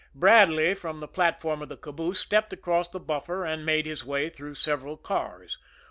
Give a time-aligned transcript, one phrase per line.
[0.15, 4.31] Bradley, from the platform of the caboose, stepped across the buffer, and made his way
[4.31, 5.59] through several cars.